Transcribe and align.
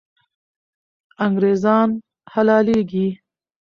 انګریزان 1.25 1.89
حلالېږي. 2.33 3.07